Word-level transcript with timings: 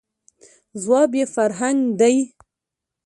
،ځواب 0.83 1.11
یې 1.17 1.25
«فرهنګ» 1.35 1.79
دی. 1.99 2.15